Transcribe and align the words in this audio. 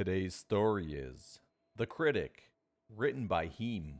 Today's 0.00 0.34
story 0.34 0.94
is 0.94 1.40
The 1.76 1.84
Critic, 1.84 2.44
written 2.88 3.26
by 3.26 3.48
Heem. 3.48 3.96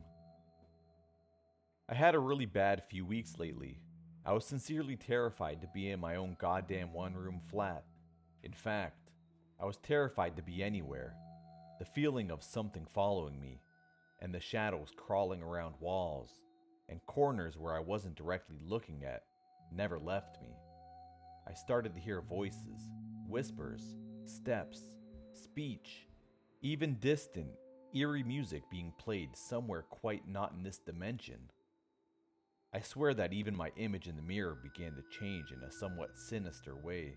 I 1.87 1.93
had 1.93 2.15
a 2.15 2.19
really 2.19 2.47
bad 2.47 2.81
few 2.89 3.05
weeks 3.05 3.37
lately. 3.37 3.77
I 4.25 4.33
was 4.33 4.43
sincerely 4.43 4.95
terrified 4.95 5.61
to 5.61 5.67
be 5.67 5.91
in 5.91 5.99
my 5.99 6.15
own 6.15 6.37
goddamn 6.39 6.91
one 6.91 7.13
room 7.13 7.39
flat. 7.51 7.83
In 8.41 8.51
fact, 8.51 9.11
I 9.61 9.65
was 9.65 9.77
terrified 9.77 10.35
to 10.37 10.41
be 10.41 10.63
anywhere. 10.63 11.13
The 11.77 11.85
feeling 11.85 12.31
of 12.31 12.41
something 12.41 12.87
following 12.91 13.39
me, 13.39 13.61
and 14.23 14.33
the 14.33 14.39
shadows 14.39 14.89
crawling 14.97 15.43
around 15.43 15.75
walls, 15.79 16.31
and 16.89 17.05
corners 17.05 17.59
where 17.59 17.75
I 17.75 17.79
wasn't 17.79 18.15
directly 18.15 18.57
looking 18.65 19.03
at, 19.03 19.25
never 19.71 19.99
left 19.99 20.41
me. 20.41 20.49
I 21.47 21.53
started 21.53 21.93
to 21.93 22.01
hear 22.01 22.21
voices, 22.21 22.89
whispers, 23.27 23.83
steps, 24.25 24.81
speech, 25.35 26.07
even 26.61 26.95
distant, 26.99 27.51
eerie 27.93 28.23
music 28.23 28.63
being 28.69 28.93
played 28.97 29.35
somewhere 29.35 29.83
quite 29.83 30.27
not 30.27 30.53
in 30.53 30.63
this 30.63 30.77
dimension. 30.77 31.49
I 32.73 32.79
swear 32.79 33.13
that 33.15 33.33
even 33.33 33.55
my 33.55 33.71
image 33.75 34.07
in 34.07 34.15
the 34.15 34.21
mirror 34.21 34.57
began 34.61 34.95
to 34.95 35.19
change 35.19 35.51
in 35.51 35.61
a 35.63 35.71
somewhat 35.71 36.15
sinister 36.15 36.75
way. 36.75 37.15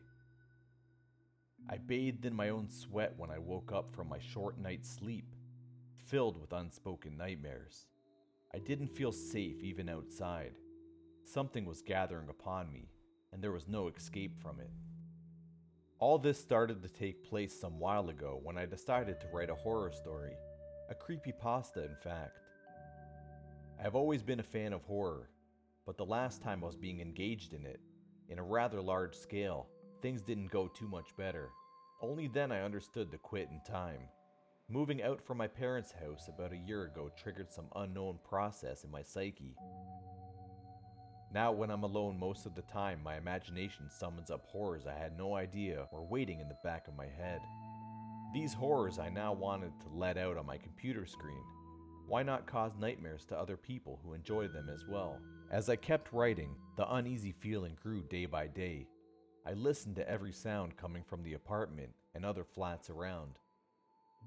I 1.71 1.79
bathed 1.79 2.27
in 2.27 2.35
my 2.35 2.49
own 2.49 2.69
sweat 2.69 3.15
when 3.17 3.31
I 3.31 3.39
woke 3.39 3.73
up 3.73 3.95
from 3.95 4.09
my 4.09 4.19
short 4.19 4.59
night's 4.59 4.91
sleep, 4.91 5.35
filled 6.07 6.41
with 6.41 6.53
unspoken 6.53 7.17
nightmares. 7.17 7.87
I 8.53 8.59
didn't 8.59 8.97
feel 8.97 9.13
safe 9.13 9.63
even 9.63 9.89
outside. 9.89 10.53
Something 11.25 11.65
was 11.65 11.83
gathering 11.83 12.29
upon 12.29 12.73
me, 12.73 12.91
and 13.33 13.43
there 13.43 13.53
was 13.53 13.67
no 13.69 13.89
escape 13.89 14.39
from 14.41 14.61
it. 14.61 14.71
All 16.01 16.19
this 16.19 16.41
started 16.41 16.83
to 16.83 16.89
take 16.89 17.29
place 17.29 17.59
some 17.59 17.79
while 17.79 18.09
ago 18.09 18.41
when 18.43 18.59
I 18.59 18.67
decided 18.67 19.21
to 19.21 19.29
write 19.33 19.49
a 19.49 19.55
horror 19.55 19.93
story, 19.93 20.33
a 20.91 20.95
creepy 20.95 21.33
pasta, 21.33 21.85
in 21.85 21.95
fact. 22.03 22.41
I 23.79 23.83
have 23.83 23.95
always 23.95 24.23
been 24.23 24.41
a 24.41 24.45
fan 24.45 24.73
of 24.73 24.83
horror, 24.83 25.31
but 25.87 25.97
the 25.97 26.05
last 26.05 26.43
time 26.43 26.63
I 26.63 26.67
was 26.67 26.77
being 26.77 27.01
engaged 27.01 27.53
in 27.53 27.65
it, 27.65 27.81
in 28.29 28.41
a 28.41 28.43
rather 28.43 28.81
large 28.83 29.15
scale, 29.15 29.69
things 30.03 30.21
didn't 30.21 30.51
go 30.51 30.67
too 30.67 30.89
much 30.89 31.17
better. 31.17 31.51
Only 32.03 32.27
then 32.27 32.51
I 32.51 32.63
understood 32.63 33.13
to 33.13 33.19
quit 33.19 33.49
in 33.51 33.61
time. 33.73 34.01
Moving 34.69 35.03
out 35.03 35.23
from 35.23 35.39
my 35.39 35.47
parents' 35.47 35.93
house 35.93 36.29
about 36.29 36.53
a 36.53 36.57
year 36.57 36.85
ago 36.85 37.11
triggered 37.17 37.53
some 37.53 37.67
unknown 37.77 38.19
process 38.29 38.83
in 38.83 38.91
my 38.91 39.03
psyche. 39.03 39.55
Now, 41.35 41.51
when 41.51 41.69
I'm 41.69 41.83
alone 41.83 42.17
most 42.17 42.47
of 42.47 42.55
the 42.55 42.63
time, 42.63 43.01
my 43.03 43.17
imagination 43.17 43.91
summons 43.91 44.31
up 44.31 44.45
horrors 44.47 44.87
I 44.87 44.97
had 44.97 45.19
no 45.19 45.35
idea 45.35 45.89
were 45.91 46.05
waiting 46.05 46.39
in 46.39 46.49
the 46.49 46.57
back 46.63 46.87
of 46.87 46.95
my 46.95 47.07
head. 47.07 47.41
These 48.33 48.55
horrors 48.55 49.01
I 49.01 49.09
now 49.09 49.33
wanted 49.33 49.73
to 49.81 49.89
let 49.89 50.17
out 50.17 50.37
on 50.37 50.47
my 50.47 50.59
computer 50.59 51.05
screen. 51.05 51.43
Why 52.07 52.23
not 52.23 52.47
cause 52.47 52.77
nightmares 52.79 53.25
to 53.27 53.37
other 53.37 53.57
people 53.57 53.99
who 54.05 54.13
enjoy 54.13 54.47
them 54.47 54.69
as 54.73 54.85
well? 54.89 55.19
As 55.51 55.69
I 55.69 55.75
kept 55.75 56.13
writing, 56.13 56.55
the 56.77 56.95
uneasy 56.95 57.33
feeling 57.33 57.77
grew 57.83 58.05
day 58.05 58.27
by 58.27 58.47
day. 58.47 58.87
I 59.45 59.55
listened 59.55 59.97
to 59.97 60.09
every 60.09 60.33
sound 60.33 60.77
coming 60.77 61.03
from 61.03 61.25
the 61.25 61.35
apartment 61.35 61.91
and 62.15 62.25
other 62.25 62.45
flats 62.45 62.91
around. 62.91 63.41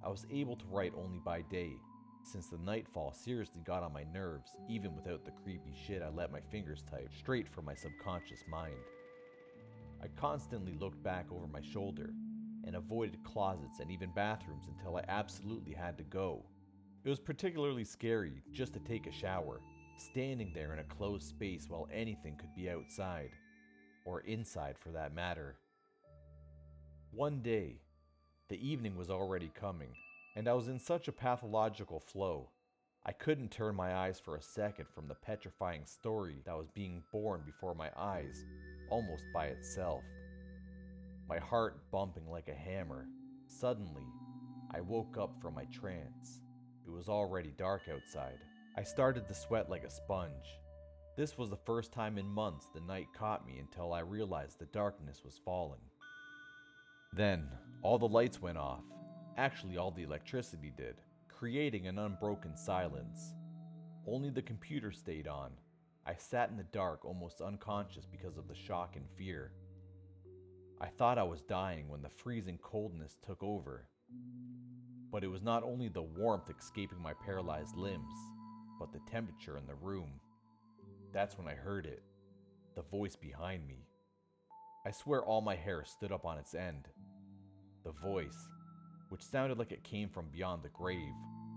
I 0.04 0.10
was 0.10 0.26
able 0.30 0.58
to 0.58 0.68
write 0.68 0.94
only 0.98 1.20
by 1.24 1.42
day, 1.44 1.72
since 2.28 2.48
the 2.48 2.58
nightfall 2.58 3.14
seriously 3.14 3.62
got 3.66 3.84
on 3.84 3.94
my 3.94 4.04
nerves, 4.14 4.52
even 4.68 4.96
without 4.96 5.24
the 5.24 5.32
creepy 5.32 5.74
shit 5.74 6.02
I 6.02 6.10
let 6.10 6.32
my 6.32 6.42
fingers 6.52 6.84
type 6.84 7.10
straight 7.18 7.48
from 7.48 7.66
my 7.66 7.74
subconscious 7.74 8.44
mind. 8.50 8.76
I 10.04 10.08
constantly 10.20 10.74
looked 10.74 11.02
back 11.02 11.26
over 11.32 11.48
my 11.48 11.62
shoulder 11.62 12.10
and 12.66 12.76
avoided 12.76 13.24
closets 13.24 13.80
and 13.80 13.90
even 13.90 14.12
bathrooms 14.12 14.68
until 14.68 14.98
I 14.98 15.04
absolutely 15.08 15.74
had 15.74 15.98
to 15.98 16.04
go. 16.04 16.44
It 17.06 17.10
was 17.10 17.20
particularly 17.20 17.86
scary 17.86 18.44
just 18.52 18.74
to 18.74 18.80
take 18.80 19.08
a 19.08 19.12
shower, 19.12 19.62
standing 19.98 20.52
there 20.54 20.74
in 20.74 20.80
a 20.80 20.84
closed 20.84 21.28
space 21.28 21.68
while 21.70 21.88
anything 21.94 22.36
could 22.36 22.54
be 22.56 22.70
outside, 22.70 23.32
or 24.06 24.20
inside 24.22 24.78
for 24.78 24.90
that 24.90 25.16
matter. 25.16 25.56
One 27.12 27.42
day, 27.42 27.80
the 28.50 28.68
evening 28.68 28.98
was 28.98 29.10
already 29.10 29.50
coming, 29.60 29.90
and 30.38 30.48
I 30.48 30.54
was 30.54 30.68
in 30.68 30.78
such 30.78 31.08
a 31.08 31.12
pathological 31.12 32.00
flow. 32.00 32.52
I 33.04 33.12
couldn't 33.12 33.50
turn 33.50 33.74
my 33.74 33.96
eyes 33.96 34.20
for 34.20 34.36
a 34.36 34.42
second 34.42 34.86
from 34.94 35.08
the 35.08 35.16
petrifying 35.16 35.84
story 35.88 36.44
that 36.46 36.56
was 36.56 36.70
being 36.70 37.02
born 37.12 37.42
before 37.44 37.74
my 37.74 37.90
eyes, 37.98 38.46
almost 38.92 39.24
by 39.34 39.48
itself. 39.48 40.04
My 41.28 41.40
heart 41.40 41.90
bumping 41.92 42.30
like 42.30 42.50
a 42.50 42.54
hammer. 42.54 43.08
Suddenly, 43.48 44.04
I 44.70 44.82
woke 44.82 45.18
up 45.18 45.42
from 45.42 45.56
my 45.56 45.66
trance. 45.74 46.42
It 46.86 46.92
was 46.92 47.10
already 47.10 47.52
dark 47.58 47.90
outside. 47.92 48.38
I 48.78 48.84
started 48.84 49.28
to 49.28 49.34
sweat 49.34 49.72
like 49.72 49.86
a 49.86 49.90
sponge. 49.90 50.60
This 51.16 51.36
was 51.36 51.50
the 51.50 51.58
first 51.66 51.92
time 51.92 52.20
in 52.20 52.28
months 52.28 52.68
the 52.76 52.82
night 52.82 53.08
caught 53.18 53.48
me 53.48 53.58
until 53.58 53.92
I 53.92 54.02
realized 54.02 54.60
the 54.60 54.66
darkness 54.68 55.24
was 55.26 55.42
falling. 55.44 55.82
Then, 57.12 57.48
all 57.82 57.98
the 57.98 58.08
lights 58.08 58.40
went 58.40 58.60
off, 58.60 58.84
Actually, 59.38 59.78
all 59.78 59.92
the 59.92 60.04
electricity 60.04 60.74
did, 60.76 60.96
creating 61.30 61.88
an 61.88 62.00
unbroken 62.00 62.58
silence. 62.58 63.34
Only 64.08 64.32
the 64.32 64.42
computer 64.42 64.92
stayed 64.92 65.28
on. 65.28 65.52
I 66.06 66.16
sat 66.16 66.50
in 66.50 66.58
the 66.58 66.64
dark, 66.64 67.06
almost 67.06 67.42
unconscious 67.42 68.06
because 68.06 68.38
of 68.38 68.48
the 68.48 68.56
shock 68.56 68.96
and 68.96 69.06
fear. 69.18 69.52
I 70.82 70.88
thought 70.88 71.18
I 71.18 71.24
was 71.24 71.42
dying 71.42 71.88
when 71.90 72.02
the 72.02 72.10
freezing 72.10 72.58
coldness 72.62 73.18
took 73.26 73.44
over. 73.44 73.88
But 75.12 75.24
it 75.24 75.28
was 75.28 75.42
not 75.42 75.64
only 75.64 75.90
the 75.90 76.02
warmth 76.02 76.50
escaping 76.50 77.02
my 77.02 77.14
paralyzed 77.14 77.76
limbs, 77.76 78.14
but 78.80 78.92
the 78.92 79.02
temperature 79.12 79.58
in 79.58 79.68
the 79.68 79.76
room. 79.76 80.20
That's 81.14 81.38
when 81.38 81.48
I 81.48 81.54
heard 81.54 81.86
it 81.86 82.04
the 82.76 82.84
voice 82.84 83.16
behind 83.16 83.68
me. 83.68 83.88
I 84.86 84.92
swear 84.92 85.24
all 85.24 85.42
my 85.42 85.56
hair 85.56 85.84
stood 85.84 86.12
up 86.12 86.26
on 86.26 86.38
its 86.38 86.54
end. 86.54 86.88
The 87.84 87.92
voice, 87.92 88.48
which 89.10 89.22
sounded 89.22 89.58
like 89.58 89.72
it 89.72 89.84
came 89.84 90.10
from 90.10 90.30
beyond 90.32 90.64
the 90.64 90.70
grave, 90.70 91.14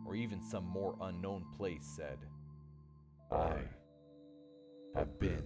or 0.07 0.15
even 0.15 0.43
some 0.43 0.65
more 0.65 0.97
unknown 1.03 1.45
place, 1.57 1.87
said, 1.97 2.19
I 3.31 3.59
have 4.95 5.19
been 5.19 5.45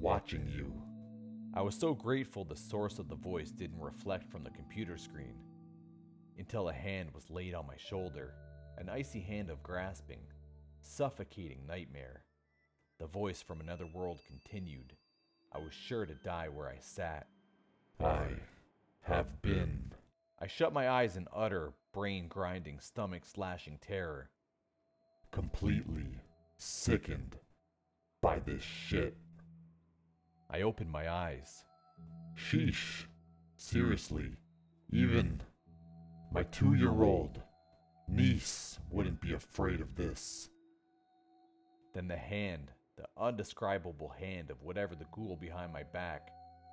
watching 0.00 0.48
you. 0.48 0.72
I 1.54 1.62
was 1.62 1.74
so 1.74 1.94
grateful 1.94 2.44
the 2.44 2.56
source 2.56 2.98
of 2.98 3.08
the 3.08 3.16
voice 3.16 3.50
didn't 3.50 3.80
reflect 3.80 4.30
from 4.30 4.44
the 4.44 4.50
computer 4.50 4.96
screen, 4.96 5.34
until 6.38 6.68
a 6.68 6.72
hand 6.72 7.10
was 7.14 7.30
laid 7.30 7.54
on 7.54 7.66
my 7.66 7.76
shoulder, 7.76 8.34
an 8.76 8.88
icy 8.88 9.20
hand 9.20 9.50
of 9.50 9.62
grasping, 9.62 10.20
suffocating 10.80 11.66
nightmare. 11.66 12.22
The 12.98 13.06
voice 13.06 13.42
from 13.42 13.60
another 13.60 13.86
world 13.86 14.20
continued. 14.26 14.94
I 15.52 15.58
was 15.58 15.72
sure 15.72 16.06
to 16.06 16.14
die 16.14 16.48
where 16.48 16.68
I 16.68 16.78
sat. 16.80 17.26
I 18.00 18.28
have 19.02 19.42
been 19.42 19.92
I 20.40 20.46
shut 20.46 20.72
my 20.72 20.88
eyes 20.88 21.16
in 21.16 21.26
utter, 21.34 21.72
brain 21.92 22.28
grinding, 22.28 22.78
stomach 22.78 23.24
slashing 23.24 23.78
terror. 23.78 24.30
Completely 25.32 26.20
sickened 26.56 27.36
by 28.22 28.38
this 28.38 28.62
shit. 28.62 29.16
I 30.48 30.62
opened 30.62 30.90
my 30.90 31.10
eyes. 31.10 31.64
Sheesh. 32.36 33.04
Seriously, 33.56 34.36
even 34.92 35.42
my 36.30 36.44
two 36.44 36.74
year 36.74 37.02
old 37.02 37.42
niece 38.06 38.78
wouldn't 38.88 39.20
be 39.20 39.32
afraid 39.32 39.80
of 39.80 39.96
this. 39.96 40.48
Then 41.92 42.06
the 42.06 42.16
hand, 42.16 42.70
the 42.96 43.06
undescribable 43.20 44.10
hand 44.10 44.50
of 44.50 44.62
whatever 44.62 44.94
the 44.94 45.06
ghoul 45.10 45.36
behind 45.36 45.72
my 45.72 45.82
back, 45.82 46.30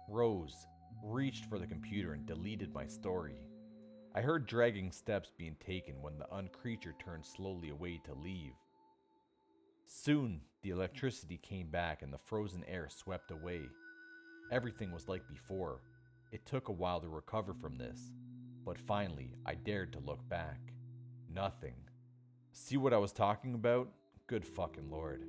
rose, 0.07 0.67
reached 1.03 1.45
for 1.45 1.57
the 1.57 1.65
computer, 1.65 2.13
and 2.13 2.27
deleted 2.27 2.71
my 2.71 2.85
story. 2.85 3.37
I 4.15 4.21
heard 4.21 4.47
dragging 4.47 4.93
steps 4.93 5.29
being 5.37 5.57
taken 5.59 6.01
when 6.01 6.17
the 6.17 6.33
uncreature 6.33 6.95
turned 7.03 7.25
slowly 7.25 7.69
away 7.69 7.99
to 8.05 8.13
leave. 8.13 8.53
Soon, 9.85 10.39
the 10.63 10.69
electricity 10.69 11.37
came 11.37 11.67
back 11.67 12.01
and 12.01 12.13
the 12.13 12.17
frozen 12.17 12.63
air 12.65 12.87
swept 12.89 13.31
away. 13.31 13.63
Everything 14.53 14.93
was 14.93 15.09
like 15.09 15.27
before. 15.27 15.81
It 16.31 16.45
took 16.45 16.69
a 16.69 16.71
while 16.71 17.01
to 17.01 17.09
recover 17.09 17.53
from 17.53 17.77
this, 17.77 18.13
but 18.63 18.79
finally, 18.79 19.35
I 19.45 19.55
dared 19.55 19.91
to 19.91 19.99
look 19.99 20.27
back. 20.29 20.61
Nothing. 21.29 21.75
See 22.53 22.77
what 22.77 22.93
I 22.93 22.97
was 22.97 23.11
talking 23.11 23.53
about? 23.53 23.89
Good 24.27 24.45
fucking 24.45 24.89
lord. 24.89 25.25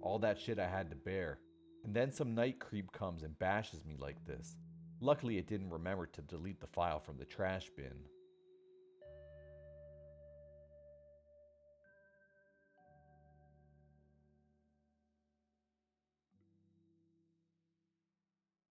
All 0.00 0.18
that 0.20 0.40
shit 0.40 0.58
I 0.58 0.66
had 0.66 0.88
to 0.88 0.96
bear. 0.96 1.40
And 1.84 1.94
then 1.94 2.10
some 2.10 2.34
night 2.34 2.58
creep 2.58 2.90
comes 2.90 3.22
and 3.22 3.38
bashes 3.38 3.84
me 3.84 3.96
like 3.98 4.24
this. 4.24 4.56
Luckily, 5.02 5.36
it 5.36 5.46
didn't 5.46 5.68
remember 5.68 6.06
to 6.06 6.22
delete 6.22 6.60
the 6.60 6.66
file 6.66 7.00
from 7.00 7.18
the 7.18 7.26
trash 7.26 7.70
bin. 7.76 7.92